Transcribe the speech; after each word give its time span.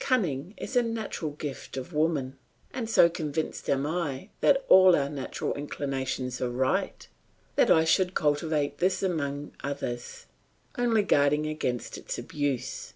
Cunning 0.00 0.54
is 0.56 0.74
a 0.74 0.82
natural 0.82 1.30
gift 1.30 1.76
of 1.76 1.92
woman, 1.92 2.36
and 2.72 2.90
so 2.90 3.08
convinced 3.08 3.70
am 3.70 3.86
I 3.86 4.30
that 4.40 4.64
all 4.68 4.96
our 4.96 5.08
natural 5.08 5.54
inclinations 5.54 6.40
are 6.40 6.50
right, 6.50 7.06
that 7.54 7.70
I 7.70 7.86
would 7.96 8.14
cultivate 8.14 8.78
this 8.78 9.00
among 9.00 9.52
others, 9.62 10.26
only 10.76 11.04
guarding 11.04 11.46
against 11.46 11.96
its 11.96 12.18
abuse. 12.18 12.94